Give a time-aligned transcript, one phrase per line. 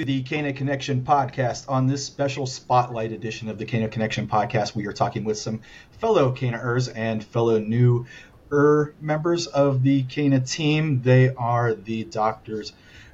[0.00, 1.68] To the Cana Connection podcast.
[1.68, 5.60] On this special spotlight edition of the Cana Connection podcast, we are talking with some
[5.90, 8.06] fellow Cana-ers and fellow new
[8.50, 11.02] er members of the Cana team.
[11.02, 12.72] They are the doctors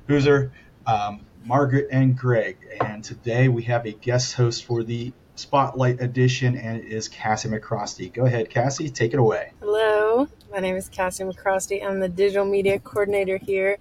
[0.08, 0.52] Hauser,
[0.86, 2.56] um, Margaret, and Greg.
[2.80, 7.50] And today we have a guest host for the spotlight edition, and it is Kassie
[7.50, 8.12] McRostie.
[8.12, 9.50] Go ahead, Kassie, take it away.
[9.58, 11.84] Hello, my name is Kassie McRostie.
[11.84, 13.78] I'm the digital media coordinator here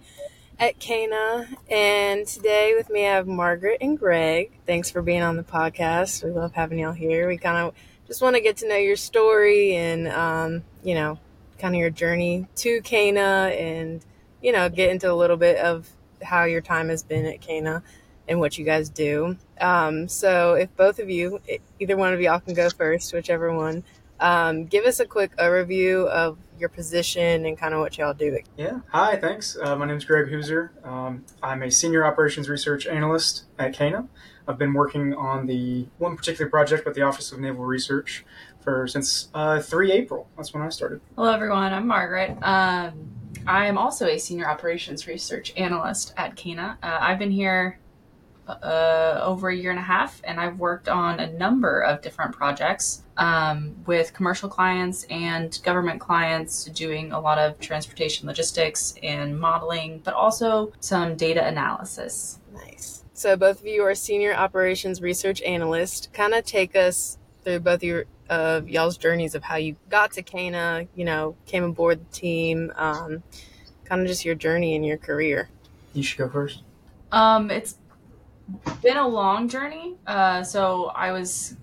[0.60, 1.48] at Cana.
[1.70, 4.52] And today with me, I have Margaret and Greg.
[4.66, 6.24] Thanks for being on the podcast.
[6.24, 7.28] We love having y'all here.
[7.28, 7.74] We kind of
[8.08, 11.20] just want to get to know your story and, um, you know,
[11.60, 14.06] kind of your journey to Cana and,
[14.42, 15.90] you know, get into a little bit of
[16.22, 17.84] how your time has been at Cana
[18.28, 19.38] and what you guys do.
[19.60, 21.42] Um, so if both of you,
[21.80, 23.84] either one of y'all can go first, whichever one,
[24.20, 28.40] um, give us a quick overview of your position and kind of what y'all do.
[28.58, 28.80] Yeah.
[28.90, 29.18] Hi.
[29.18, 29.58] Thanks.
[29.62, 30.72] Uh, my name is Greg Hauser.
[30.84, 34.08] Um, I'm a senior operations research analyst at Cana.
[34.48, 38.24] I've been working on the one particular project with the Office of Naval Research
[38.62, 40.30] for since uh, 3 April.
[40.38, 41.02] That's when I started.
[41.16, 41.74] Hello, everyone.
[41.74, 42.32] I'm Margaret.
[42.44, 43.10] Um,
[43.48, 46.78] I am also a senior operations research analyst at Cana.
[46.82, 47.80] Uh, I've been here
[48.48, 52.36] uh, over a year and a half, and I've worked on a number of different
[52.36, 59.40] projects um, with commercial clients and government clients, doing a lot of transportation logistics and
[59.40, 62.40] modeling, but also some data analysis.
[62.54, 63.04] Nice.
[63.14, 66.12] So both of you are senior operations research analyst.
[66.14, 70.24] Kind of take us through both your of y'all's journeys of how you got to
[70.24, 73.22] Cana, you know, came aboard the team, um,
[73.84, 75.50] kind of just your journey in your career.
[75.94, 76.64] You should go first.
[77.12, 77.78] Um, it's
[78.82, 79.96] been a long journey.
[80.06, 81.56] Uh, so I was,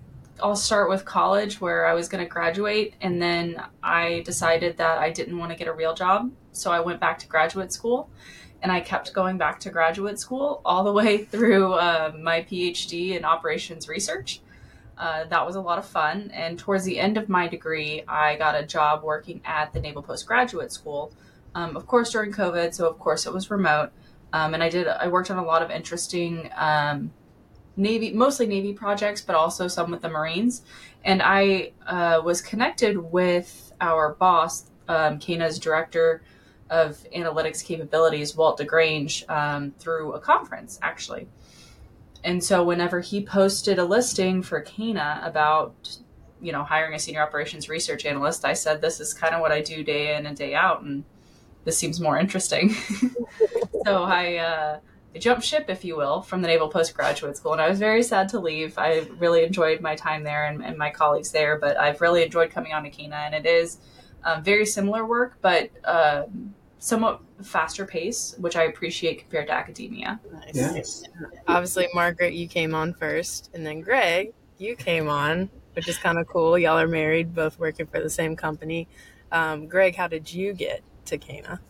[0.43, 4.99] I'll start with college where I was going to graduate, and then I decided that
[4.99, 8.11] I didn't want to get a real job, so I went back to graduate school,
[8.63, 13.17] and I kept going back to graduate school all the way through uh, my PhD
[13.17, 14.41] in operations research.
[14.99, 16.31] Uh, that was a lot of fun.
[16.33, 20.03] And towards the end of my degree, I got a job working at the Naval
[20.03, 21.13] Postgraduate School.
[21.55, 23.91] Um, of course, during COVID, so of course it was remote.
[24.33, 27.13] Um, and I did I worked on a lot of interesting um,
[27.77, 30.63] Navy, mostly Navy projects, but also some with the Marines.
[31.05, 36.23] And I uh, was connected with our boss, um, Cana's director
[36.71, 41.29] of analytics capabilities, Walt DeGrange, um, through a conference actually.
[42.25, 45.99] And so whenever he posted a listing for Cana about
[46.41, 49.53] you know hiring a senior operations research analyst, I said this is kind of what
[49.53, 51.05] I do day in and day out, and
[51.65, 52.71] this seems more interesting.
[53.85, 54.81] so I, uh,
[55.15, 58.03] I jumped ship, if you will, from the Naval Postgraduate School, and I was very
[58.03, 58.79] sad to leave.
[58.79, 62.51] I really enjoyed my time there and, and my colleagues there, but I've really enjoyed
[62.51, 63.79] coming on to Cana, and it is
[64.25, 66.25] um, very similar work, but uh,
[66.79, 70.21] somewhat faster pace, which I appreciate compared to academia.
[70.33, 70.55] Nice.
[70.55, 71.05] Yes.
[71.47, 76.19] Obviously, Margaret, you came on first, and then Greg, you came on, which is kind
[76.19, 76.59] of cool.
[76.59, 78.89] Y'all are married, both working for the same company.
[79.31, 81.61] Um, Greg, how did you get to Cana?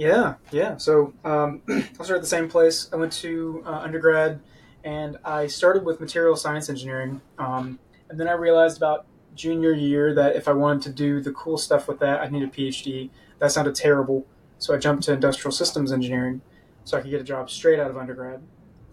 [0.00, 0.78] Yeah, yeah.
[0.78, 2.88] So um, I started at the same place.
[2.92, 4.40] I went to uh, undergrad,
[4.82, 7.20] and I started with material science engineering.
[7.38, 7.78] Um,
[8.08, 11.58] and then I realized about junior year that if I wanted to do the cool
[11.58, 13.10] stuff with that, I need a PhD.
[13.38, 14.26] That sounded terrible,
[14.58, 16.40] so I jumped to industrial systems engineering,
[16.84, 18.42] so I could get a job straight out of undergrad.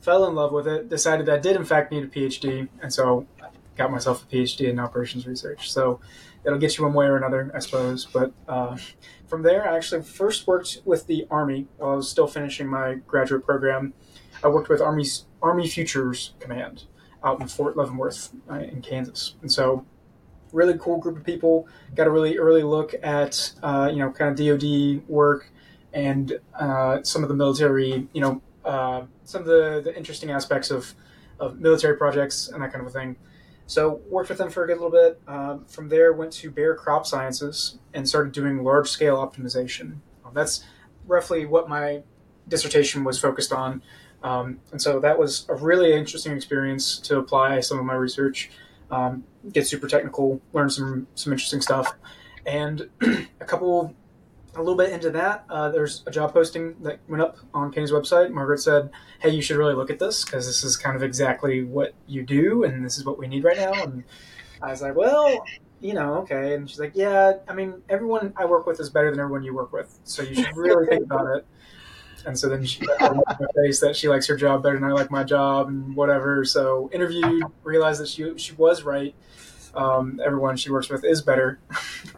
[0.01, 0.89] Fell in love with it.
[0.89, 3.47] Decided that I did in fact need a PhD, and so I
[3.77, 5.71] got myself a PhD in operations research.
[5.71, 5.99] So
[6.47, 8.05] it'll get you one way or another, I suppose.
[8.05, 8.77] But uh,
[9.27, 12.95] from there, I actually first worked with the Army while I was still finishing my
[13.05, 13.93] graduate program.
[14.41, 16.85] I worked with Army's Army Futures Command
[17.23, 19.85] out in Fort Leavenworth uh, in Kansas, and so
[20.53, 21.67] really cool group of people.
[21.93, 25.51] Got a really early look at uh, you know kind of DoD work
[25.93, 30.71] and uh, some of the military, you know, uh, some of the, the interesting aspects
[30.71, 30.95] of
[31.39, 33.17] of military projects and that kind of a thing.
[33.67, 35.21] So worked with them for a good little bit.
[35.27, 39.97] Um, from there, went to Bayer Crop Sciences and started doing large scale optimization.
[40.25, 40.63] Um, that's
[41.05, 42.03] roughly what my
[42.47, 43.81] dissertation was focused on.
[44.23, 48.49] Um, and so that was a really interesting experience to apply some of my research,
[48.89, 51.93] um, get super technical, learn some some interesting stuff,
[52.45, 52.89] and
[53.41, 53.93] a couple
[54.59, 57.91] a little bit into that, uh, there's a job posting that went up on Cana's
[57.91, 58.31] website.
[58.31, 58.89] Margaret said,
[59.19, 62.23] "Hey, you should really look at this because this is kind of exactly what you
[62.23, 64.03] do, and this is what we need right now." And
[64.61, 65.43] I was like, "Well,
[65.79, 69.11] you know, okay." And she's like, "Yeah, I mean, everyone I work with is better
[69.11, 71.45] than everyone you work with, so you should really think about it."
[72.25, 72.81] And so then she
[73.55, 76.43] face that she likes her job better than I like my job, and whatever.
[76.45, 79.15] So interviewed, realized that she she was right
[79.75, 81.59] um, everyone she works with is better.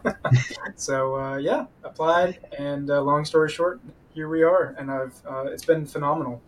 [0.76, 3.80] so uh, yeah, applied, and uh, long story short,
[4.14, 6.42] here we are, and I've uh, it's been phenomenal.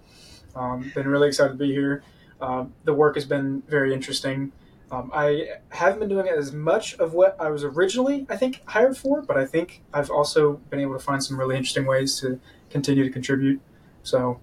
[0.54, 2.02] Um, been really excited to be here.
[2.40, 4.52] Um, the work has been very interesting.
[4.90, 8.96] Um, I haven't been doing as much of what I was originally, I think, hired
[8.96, 12.38] for, but I think I've also been able to find some really interesting ways to
[12.68, 13.60] continue to contribute.
[14.02, 14.40] So,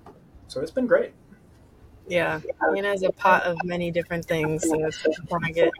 [0.47, 1.11] so it's been great.
[2.07, 4.77] Yeah, Cana is a pot of many different things, so
[5.53, 5.71] get,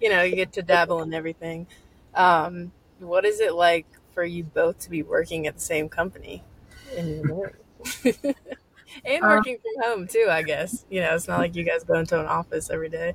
[0.00, 1.66] you know, you get to dabble in everything.
[2.14, 6.42] Um, what is it like for you both to be working at the same company
[6.96, 7.30] and
[9.04, 10.26] and Um, working from home too?
[10.30, 13.14] I guess you know it's not like you guys go into an office every day.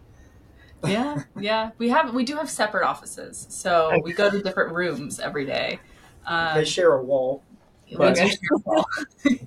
[0.85, 1.71] yeah, yeah.
[1.77, 5.79] We have we do have separate offices, so we go to different rooms every day.
[6.25, 7.43] Um, They share a wall.
[7.89, 8.85] we but- do share a wall.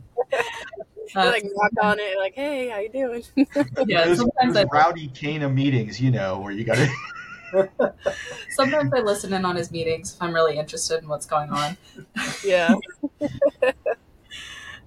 [1.15, 3.23] Uh, like knock on it, like, "Hey, how you doing?"
[3.87, 6.89] yeah, those, sometimes those I rowdy Cana meetings, you know, where you got to.
[8.50, 11.76] sometimes I listen in on his meetings if I'm really interested in what's going on.
[12.44, 12.75] yeah,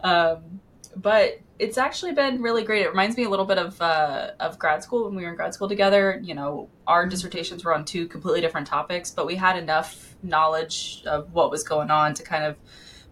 [0.02, 0.62] Um,
[0.96, 2.84] but it's actually been really great.
[2.84, 5.36] It reminds me a little bit of uh, of grad school when we were in
[5.36, 6.20] grad school together.
[6.24, 11.04] You know, our dissertations were on two completely different topics, but we had enough knowledge
[11.06, 12.56] of what was going on to kind of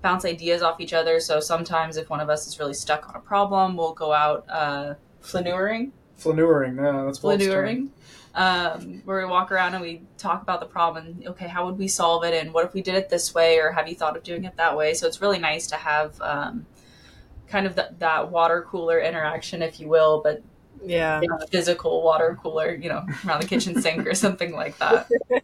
[0.01, 1.19] bounce ideas off each other.
[1.19, 4.45] So sometimes, if one of us is really stuck on a problem, we'll go out
[4.49, 7.89] uh, flaneuring, Flaneuring, yeah, that's Walt's flaneuring,
[8.37, 11.77] um, where we walk around and we talk about the problem and okay, how would
[11.77, 14.15] we solve it, and what if we did it this way, or have you thought
[14.15, 14.93] of doing it that way?
[14.93, 16.21] So it's really nice to have.
[16.21, 16.65] Um,
[17.47, 20.43] kind of that, that water cooler interaction, if you will, but
[20.83, 25.09] yeah, a physical water cooler, you know, around the kitchen sink or something like that.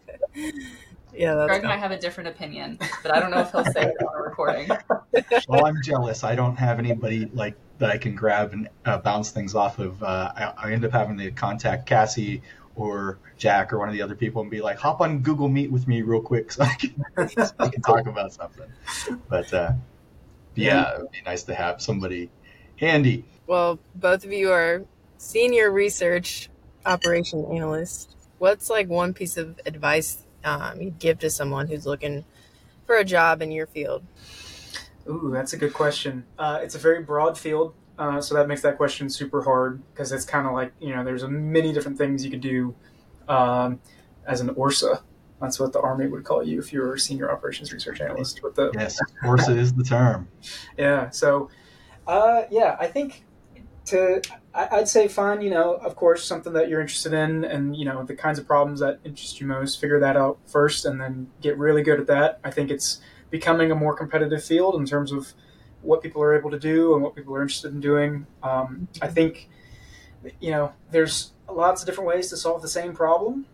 [1.14, 1.34] yeah.
[1.34, 3.96] That's Greg might have a different opinion, but I don't know if he'll say it
[4.04, 4.70] on a recording.
[5.48, 6.24] well, I'm jealous.
[6.24, 10.02] I don't have anybody like that I can grab and uh, bounce things off of.
[10.04, 12.42] Uh, I, I end up having to contact Kassie
[12.76, 15.72] or Jack or one of the other people and be like, hop on Google Meet
[15.72, 18.72] with me real quick so I can, so I can talk about something.
[19.30, 19.74] But uh,
[20.56, 22.30] yeah, it would be nice to have somebody
[22.78, 23.26] handy.
[23.48, 24.84] Well, both of you are
[25.18, 26.50] senior research
[26.86, 28.16] operation analysts.
[28.40, 32.26] What's like one piece of advice um, you'd give to someone who's looking
[32.86, 34.04] for a job in your field?
[35.08, 36.26] Ooh, that's a good question.
[36.38, 40.12] Uh, it's a very broad field, uh, so that makes that question super hard because
[40.12, 42.76] it's kind of like you know, there's a many different things you could do
[43.28, 43.80] um,
[44.26, 45.02] as an ORSA.
[45.42, 48.42] That's what the Army would call you if you were a senior operations research analyst.
[48.42, 50.30] With the Yes, Orsa is the term.
[50.78, 51.50] yeah, so
[52.08, 53.26] uh, yeah, I think
[53.86, 54.22] to
[54.56, 57.86] I, I'd say find you know of course something that you're interested in and you
[57.86, 59.80] know the kinds of problems that interest you most.
[59.80, 62.40] Figure that out first, and then get really good at that.
[62.44, 65.34] I think it's becoming a more competitive field in terms of
[65.84, 68.26] what people are able to do and what people are interested in doing.
[68.42, 69.50] Um, I think
[70.40, 73.46] you know there's lots of different ways to solve the same problem.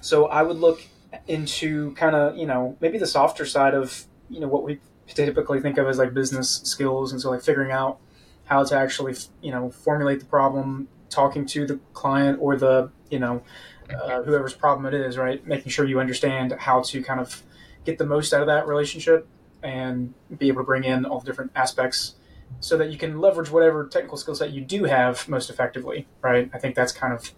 [0.00, 0.82] So I would look
[1.26, 5.60] into kind of you know maybe the softer side of you know what we typically
[5.60, 7.98] think of as like business skills and so like figuring out
[8.44, 13.18] how to actually you know formulate the problem talking to the client or the you
[13.18, 13.42] know
[13.90, 17.42] uh, whoever's problem it is right making sure you understand how to kind of
[17.84, 19.28] get the most out of that relationship
[19.62, 22.14] and be able to bring in all the different aspects
[22.60, 26.50] so that you can leverage whatever technical skill set you do have most effectively right
[26.54, 27.32] i think that's kind of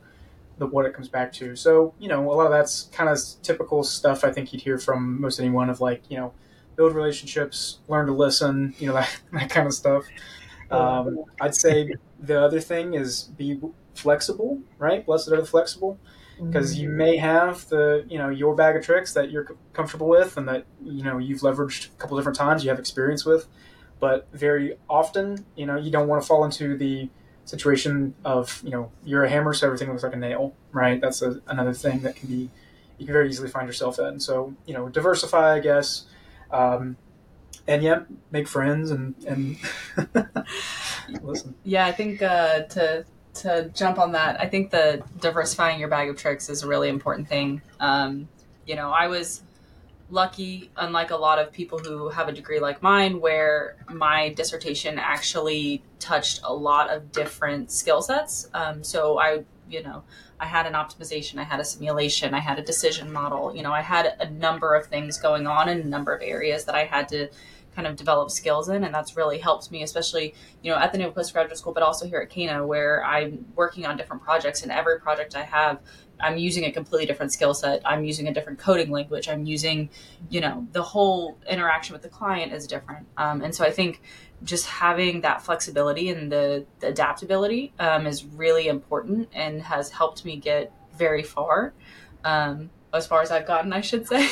[0.59, 3.19] the, what it comes back to so you know a lot of that's kind of
[3.43, 6.33] typical stuff i think you'd hear from most anyone of like you know
[6.79, 10.05] build relationships, learn to listen, you know, that, that kind of stuff.
[10.71, 13.61] Um, I'd say the other thing is be
[13.95, 15.05] flexible, right?
[15.05, 15.99] Blessed are the flexible,
[16.47, 20.37] because you may have the, you know, your bag of tricks that you're comfortable with
[20.37, 23.47] and that, you know, you've leveraged a couple different times, you have experience with.
[24.01, 27.11] But very often, you know, you don't want to fall into the
[27.45, 31.01] situation of, you know, you're a hammer, so everything looks like a nail, right?
[31.01, 32.51] That's a, another thing that can be,
[32.99, 34.21] you can very easily find yourself in.
[34.21, 36.05] So, you know, diversify, I guess
[36.51, 36.97] um,
[37.67, 39.57] and yeah, make friends and and
[41.23, 41.55] listen.
[41.65, 43.05] Yeah, I think uh, to
[43.35, 46.89] to jump on that, I think the diversifying your bag of tricks is a really
[46.89, 47.63] important thing.
[47.81, 48.29] Um,
[48.67, 49.43] you know, I was
[50.11, 54.99] lucky, unlike a lot of people who have a degree like mine, where my dissertation
[54.99, 58.49] actually touched a lot of different skill sets.
[58.55, 60.03] Um, so I, you know,
[60.41, 63.55] I had an optimization, I had a simulation, I had a decision model.
[63.55, 66.65] You know, I had a number of things going on in a number of areas
[66.65, 67.29] that I had to
[67.79, 70.99] kind of develop skills in, and that's really helped me, especially you know at the
[70.99, 74.73] Naval Postgraduate School, but also here at Cana, where I'm working on different projects, and
[74.73, 75.79] every project I have.
[76.21, 77.81] I'm using a completely different skill set.
[77.85, 79.29] I'm using a different coding language.
[79.29, 79.89] I'm using,
[80.29, 83.07] you know, the whole interaction with the client is different.
[83.17, 84.03] Um, and so I think
[84.43, 90.25] just having that flexibility and the, the adaptability um, is really important and has helped
[90.25, 91.73] me get very far.
[92.25, 94.27] Um, as far as I've gotten, I should say.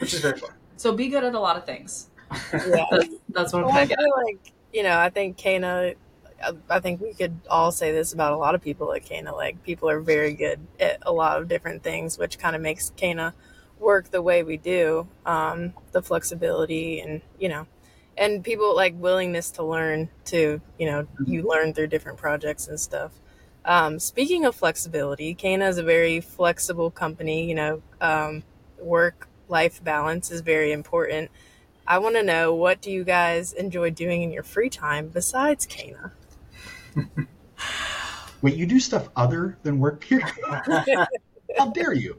[0.00, 0.50] Which is very fun.
[0.80, 2.08] So be good at a lot of things.
[2.54, 2.86] Yeah.
[2.90, 3.98] That's, that's what I'm Well, I trying to get.
[3.98, 5.92] feel like you know, I think Cana.
[6.70, 9.34] I think we could all say this about a lot of people at Cana.
[9.34, 12.92] Like people are very good at a lot of different things, which kind of makes
[12.96, 13.34] Cana
[13.78, 15.06] work the way we do.
[15.26, 17.66] Um, the flexibility and you know,
[18.16, 22.80] and people like willingness to learn to you know you learn through different projects and
[22.80, 23.12] stuff.
[23.66, 27.46] Um, speaking of flexibility, Cana is a very flexible company.
[27.46, 28.44] You know, um,
[28.80, 31.30] work life balance is very important.
[31.86, 35.66] I want to know what do you guys enjoy doing in your free time besides
[35.66, 36.12] Cana?
[38.42, 40.20] Wait, you do stuff other than work here?
[41.58, 42.16] How dare you?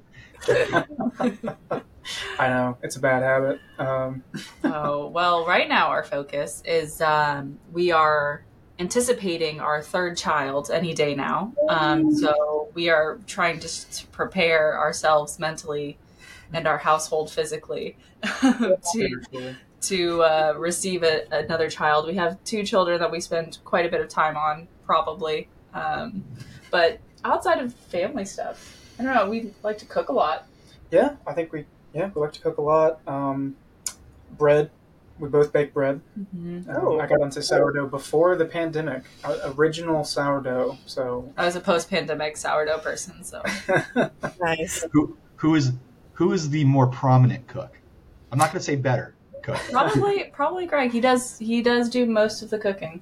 [2.39, 3.59] I know it's a bad habit.
[3.79, 4.23] Um,
[4.63, 8.43] oh well, right now our focus is um, we are
[8.79, 11.53] anticipating our third child any day now.
[11.69, 15.97] Um, so we are trying to, to prepare ourselves mentally
[16.53, 17.97] and our household physically
[18.93, 22.05] to to uh, receive a, another child.
[22.07, 25.47] We have two children that we spend quite a bit of time on, probably.
[25.73, 26.23] Um,
[26.69, 29.29] but outside of family stuff, I don't know.
[29.29, 30.47] We like to cook a lot.
[30.91, 32.99] Yeah, I think we yeah we like to cook a lot.
[33.07, 33.55] Um,
[34.37, 34.69] bread.
[35.19, 36.01] We both bake bread.
[36.19, 36.69] Mm-hmm.
[36.69, 36.99] Um, Oh.
[36.99, 39.03] I got into sourdough before the pandemic.
[39.23, 40.77] Uh, original sourdough.
[40.87, 43.43] So I was a post-pandemic sourdough person, so
[44.39, 44.83] Nice.
[44.93, 45.73] Who who is
[46.13, 47.79] who is the more prominent cook?
[48.31, 49.57] I'm not going to say better cook.
[49.71, 50.91] probably probably Greg.
[50.91, 53.01] He does he does do most of the cooking.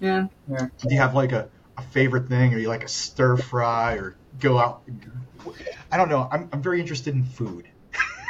[0.00, 0.26] Yeah.
[0.48, 4.16] Do you have like a, a favorite thing, or you like a stir fry, or
[4.40, 4.82] go out?
[5.90, 6.28] I don't know.
[6.30, 7.68] I'm I'm very interested in food.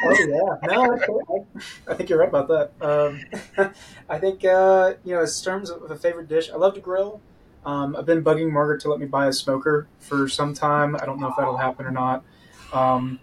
[0.04, 2.70] Oh yeah, no, I, I think you're right about that.
[2.86, 3.72] Um,
[4.08, 7.20] I think uh, you know, in terms of a favorite dish, I love to grill.
[7.64, 10.94] Um, I've been bugging Margaret to let me buy a smoker for some time.
[10.94, 12.22] I don't know if that'll happen or not.
[12.72, 13.18] Um,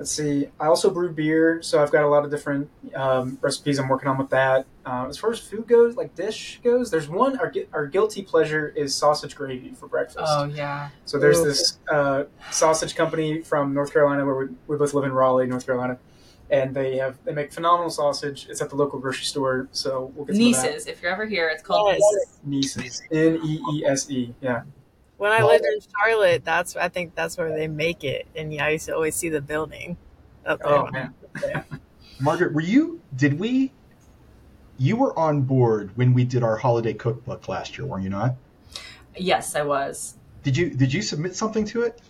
[0.00, 0.48] let's see.
[0.58, 4.08] I also brew beer, so I've got a lot of different um, recipes I'm working
[4.08, 4.64] on with that.
[4.86, 7.38] Uh, as far as food goes, like dish goes, there's one.
[7.38, 10.24] Our, our guilty pleasure is sausage gravy for breakfast.
[10.26, 10.88] Oh yeah.
[11.04, 11.44] So there's Ooh.
[11.44, 15.66] this uh, sausage company from North Carolina where we, we both live in Raleigh, North
[15.66, 15.98] Carolina,
[16.48, 18.46] and they have they make phenomenal sausage.
[18.48, 20.72] It's at the local grocery store, so we'll get some of that.
[20.72, 20.86] Neese's.
[20.86, 22.38] If you're ever here, it's called Yes.
[22.42, 22.76] Neese's.
[22.78, 24.62] Neese's, N E E S E, yeah.
[25.20, 28.64] When I lived in Charlotte, that's I think that's where they make it, and yeah,
[28.64, 29.98] I used to always see the building
[30.46, 30.68] up there.
[30.72, 31.12] Oh man,
[32.20, 33.02] Margaret, were you?
[33.16, 33.70] Did we?
[34.78, 38.34] You were on board when we did our holiday cookbook last year, were you not?
[39.14, 40.16] Yes, I was.
[40.42, 42.00] Did you Did you submit something to it?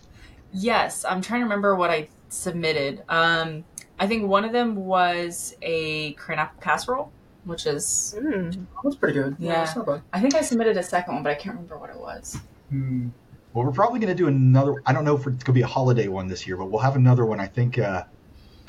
[0.53, 3.03] Yes, I'm trying to remember what I submitted.
[3.09, 3.65] Um,
[3.99, 7.11] I think one of them was a crane apple casserole,
[7.43, 8.67] which is Mm.
[8.85, 9.35] that's pretty good.
[9.37, 9.63] Yeah.
[9.63, 10.01] it's not bad.
[10.13, 12.37] I think I submitted a second one, but I can't remember what it was.
[12.71, 13.09] Hmm.
[13.53, 14.81] Well, we're probably going to do another.
[14.85, 16.79] I don't know if it's going to be a holiday one this year, but we'll
[16.79, 17.39] have another one.
[17.39, 17.77] I think.
[17.77, 18.03] Uh,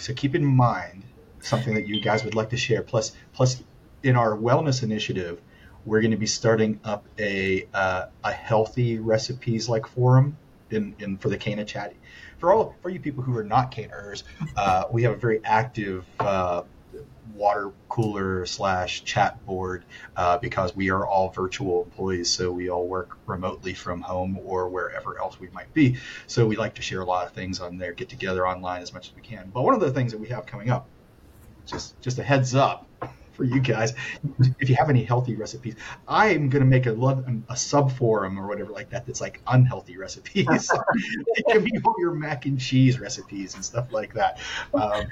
[0.01, 1.05] so keep in mind
[1.39, 2.83] something that you guys would like to share.
[2.83, 3.63] Plus, plus,
[4.03, 5.41] in our wellness initiative,
[5.85, 10.37] we're going to be starting up a uh, a healthy recipes like forum
[10.71, 11.95] in, in for the Cana chat.
[12.39, 14.25] For all for you people who are not Caners,
[14.57, 16.63] uh, we have a very active uh,
[17.35, 19.85] water cooler slash chat board
[20.17, 24.69] uh, because we are all virtual employees, so we all work remotely from home or
[24.69, 25.97] wherever else we might be.
[26.27, 28.93] So we like to share a lot of things on there, get together online as
[28.93, 29.51] much as we can.
[29.53, 30.89] But one of the things that we have coming up,
[31.67, 32.87] just just a heads up
[33.33, 33.95] for you guys,
[34.59, 35.75] if you have any healthy recipes,
[36.07, 36.93] I'm going to make a
[37.49, 40.47] a sub forum or whatever like that that's like unhealthy recipes.
[41.27, 44.39] it can be all your mac and cheese recipes and stuff like that.
[44.75, 45.07] Um,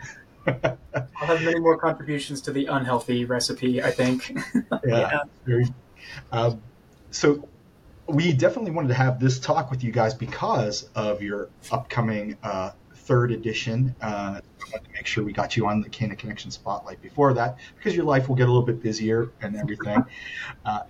[0.46, 3.82] I'll have many more contributions to the unhealthy recipe.
[3.82, 4.36] I think.
[4.86, 5.66] yeah, very.
[6.32, 6.62] Um,
[7.10, 7.48] so
[8.06, 12.70] we definitely wanted to have this talk with you guys because of your upcoming uh,
[12.94, 13.94] third edition.
[14.00, 14.40] Uh, I
[14.72, 17.94] wanted to make sure we got you on the Cana Connection spotlight before that because
[17.94, 20.04] your life will get a little bit busier and everything.
[20.64, 20.80] Uh,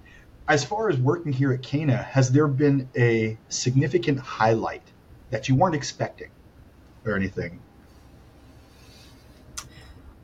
[0.49, 4.83] as far as working here at Cana, has there been a significant highlight
[5.31, 6.29] that you weren't expecting
[7.05, 7.61] or anything?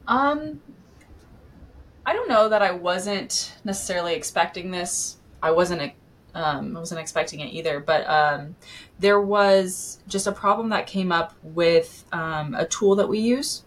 [0.08, 0.60] Um,
[2.04, 5.16] I don't know that I wasn't necessarily expecting this.
[5.42, 5.92] I wasn't.
[6.34, 7.80] Um, I wasn't expecting it either.
[7.80, 8.56] But um,
[8.98, 13.64] there was just a problem that came up with um, a tool that we use,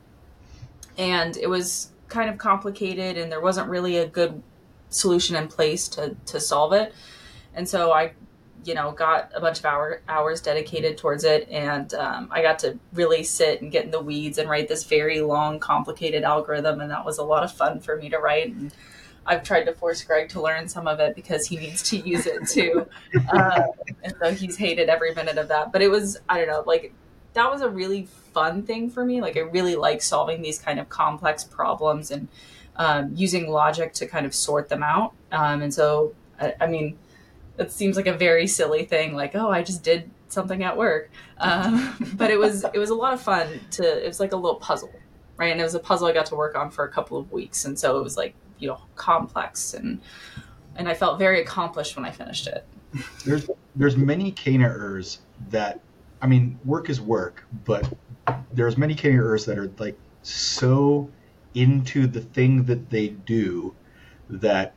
[0.97, 4.41] and it was kind of complicated, and there wasn't really a good
[4.89, 6.93] solution in place to to solve it.
[7.53, 8.13] And so I
[8.63, 11.47] you know got a bunch of hour, hours dedicated towards it.
[11.49, 14.83] And um, i got to really sit and get in the weeds and write this
[14.83, 16.81] very long complicated algorithm.
[16.81, 18.53] And that was a lot of fun for me to write.
[18.53, 18.73] And
[19.25, 22.25] i've tried to force greg to learn some of it because he needs to use
[22.25, 22.87] it too.
[23.31, 23.63] Uh,
[24.03, 25.71] and so he's hated every minute of that.
[25.71, 26.93] But it was i don't know like
[27.33, 29.21] that was a really fun thing for me.
[29.21, 32.27] Like i really like solving these kind of complex problems and
[32.79, 35.13] um, using logic to kind of sort them out.
[35.33, 36.97] Um, and so, I, I, mean,
[37.59, 41.11] it seems like a very silly thing, like, oh, I just did something at work.
[41.37, 43.83] Um, but it was it was a lot of fun to.
[43.83, 44.93] It was like a little puzzle,
[45.37, 45.51] right?
[45.51, 47.65] And it was a puzzle I got to work on for a couple of weeks,
[47.65, 50.01] and so it was like you know complex and
[50.75, 52.65] and I felt very accomplished when I finished it.
[53.25, 55.81] There's there's many Canaers that
[56.21, 57.91] I mean work is work, but
[58.53, 61.09] there's many Canaers that are like so
[61.53, 63.75] into the thing that they do
[64.29, 64.73] that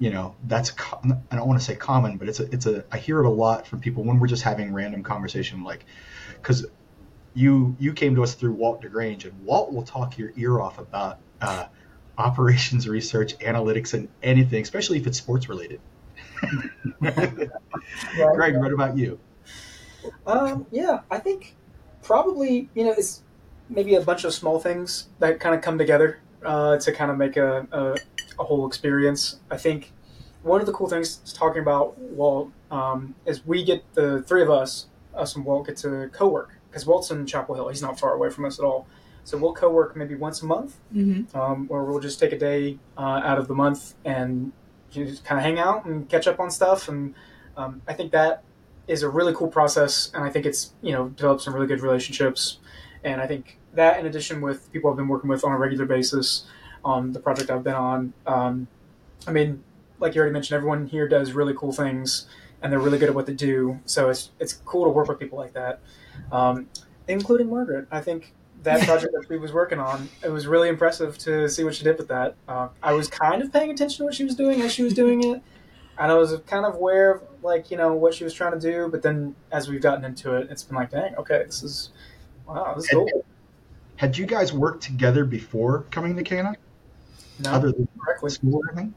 [0.00, 0.72] you know that's
[1.04, 3.30] I don't want to say common, but it's a it's a I hear it a
[3.30, 5.84] lot from people when we're just having random conversation like
[6.34, 6.66] because
[7.34, 10.78] you you came to us through Walt Degrange and Walt will talk your ear off
[10.78, 11.66] about uh,
[12.16, 15.80] operations research, analytics, and anything, especially if it's sports related.
[17.00, 19.20] Greg, what about you?
[20.26, 21.56] Um, yeah, I think
[22.02, 23.22] probably you know it's
[23.68, 27.16] maybe a bunch of small things that kind of come together uh, to kind of
[27.16, 27.96] make a, a,
[28.40, 29.40] a, whole experience.
[29.50, 29.92] I think
[30.42, 34.50] one of the cool things talking about Walt um, is we get the three of
[34.50, 37.68] us, us and Walt, get to co-work because Walt's in Chapel Hill.
[37.68, 38.86] He's not far away from us at all.
[39.24, 41.36] So we'll co-work maybe once a month, mm-hmm.
[41.38, 44.52] um, or we'll just take a day uh, out of the month and
[44.90, 46.88] just kind of hang out and catch up on stuff.
[46.88, 47.14] And
[47.56, 48.42] um, I think that
[48.88, 51.80] is a really cool process, and I think it's you know developed some really good
[51.80, 52.58] relationships.
[53.04, 55.86] And I think that, in addition with people I've been working with on a regular
[55.86, 56.46] basis
[56.84, 58.68] on the project I've been on, um,
[59.26, 59.62] I mean,
[59.98, 62.26] like you already mentioned, everyone here does really cool things,
[62.62, 63.78] and they're really good at what they do.
[63.84, 65.80] So it's it's cool to work with people like that,
[66.32, 66.68] um,
[67.08, 67.86] including Margaret.
[67.90, 71.64] I think that project that she was working on, it was really impressive to see
[71.64, 72.34] what she did with that.
[72.48, 74.94] Uh, I was kind of paying attention to what she was doing as she was
[74.94, 75.42] doing it,
[75.98, 78.60] and I was kind of aware of like you know what she was trying to
[78.60, 78.88] do.
[78.90, 81.90] But then as we've gotten into it, it's been like, dang, okay, this is
[82.54, 83.24] wow, this is cool.
[83.96, 86.54] Had you guys worked together before coming to Cana?
[87.44, 88.30] No, other than directly.
[88.30, 88.94] school or anything?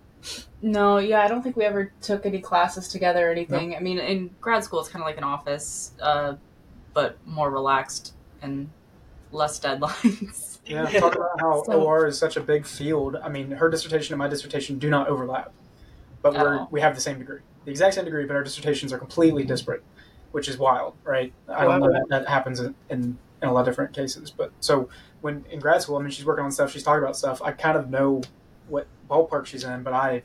[0.62, 3.72] No, yeah, I don't think we ever took any classes together or anything.
[3.72, 3.80] Nope.
[3.80, 6.36] I mean, in grad school, it's kind of like an office, uh,
[6.94, 8.70] but more relaxed and
[9.32, 10.50] less deadlines.
[10.66, 13.18] Yeah, talk about how so, OR is such a big field.
[13.22, 15.52] I mean, her dissertation and my dissertation do not overlap,
[16.22, 18.98] but we're we have the same degree, the exact same degree, but our dissertations are
[18.98, 19.84] completely disparate,
[20.32, 21.34] which is wild, right?
[21.50, 24.52] I don't know that, that happens in, in, in a lot of different cases, but
[24.60, 24.90] so
[25.22, 27.42] when in grad school, I mean, she's working on stuff, she's talking about stuff.
[27.42, 28.24] I kind of know
[28.68, 30.24] what ballpark she's in, but I,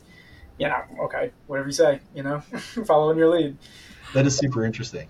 [0.58, 2.40] you know, okay, whatever you say, you know,
[2.86, 3.58] following your lead.
[4.14, 5.08] That is super interesting,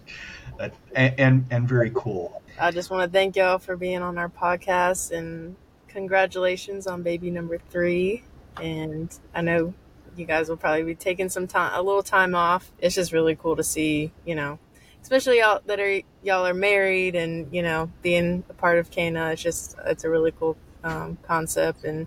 [0.58, 2.42] uh, and, and and very cool.
[2.60, 5.54] I just want to thank y'all for being on our podcast and
[5.86, 8.24] congratulations on baby number three.
[8.60, 9.74] And I know
[10.16, 12.72] you guys will probably be taking some time, a little time off.
[12.80, 14.58] It's just really cool to see, you know,
[15.08, 19.30] especially y'all that are y'all are married and you know being a part of Cana.
[19.30, 22.06] It's just it's a really cool um, concept, and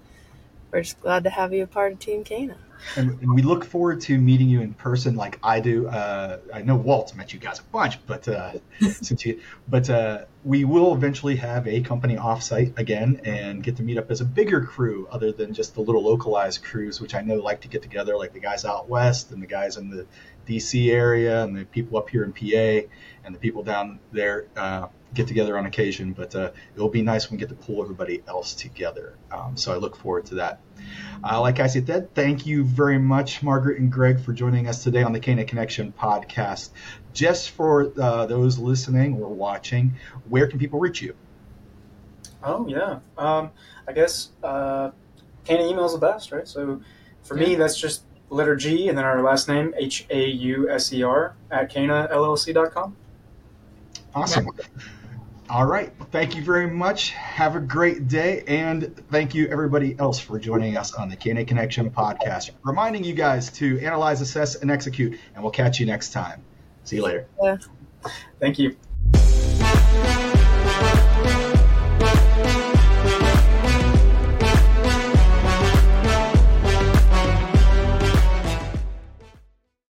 [0.69, 2.57] we're just glad to have you a part of Team Cana
[2.95, 5.87] and, and, we look forward to meeting you in person like I do.
[5.87, 10.25] Uh, I know Walt's met you guys a bunch, but uh, since you, but uh,
[10.43, 14.25] we will eventually have a company offsite again and get to meet up as a
[14.25, 17.81] bigger crew, other than just the little localized crews, which I know like to get
[17.81, 20.05] together, like the guys out west and the guys in the
[20.47, 22.87] DC area and the people up here in PA
[23.23, 26.13] and the people down there uh, get together on occasion.
[26.13, 29.15] But uh, it'll be nice when we get to pull everybody else together.
[29.31, 30.61] Um, so I look forward to that.
[31.23, 35.03] Uh, like I said, thank you very much, Margaret and Greg, for joining us today
[35.03, 36.71] on the Cana Connection podcast.
[37.13, 39.95] Just for uh, those listening or watching,
[40.29, 41.15] where can people reach you?
[42.43, 43.51] Oh yeah, um,
[43.87, 44.91] I guess uh,
[45.45, 46.47] Cana email is the best, right?
[46.47, 46.81] So
[47.23, 47.49] for yeah.
[47.49, 51.03] me, that's just letter G and then our last name H A U S E
[51.03, 52.95] R at canallc.com.
[54.15, 54.49] Awesome.
[54.57, 54.83] Yeah.
[55.49, 55.91] All right.
[56.11, 57.09] Thank you very much.
[57.09, 58.43] Have a great day.
[58.47, 62.51] And thank you, everybody else, for joining us on the Cana Connection podcast.
[62.63, 65.19] Reminding you guys to analyze, assess, and execute.
[65.35, 66.41] And we'll catch you next time.
[66.85, 67.27] See you later.
[67.41, 67.57] Yeah.
[68.39, 68.77] Thank you.